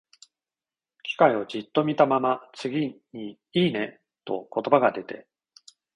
[1.03, 5.27] 機械をじっと見たまま、次に、「いいね」と言葉が出て、